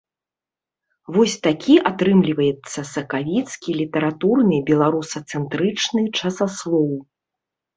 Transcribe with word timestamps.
Вось 1.17 1.35
такі 1.47 1.75
атрымліваецца 1.89 2.79
сакавіцкі 2.93 3.77
літаратурны 3.83 4.57
беларусацэнтрычны 4.71 6.01
часаслоў. 6.19 6.91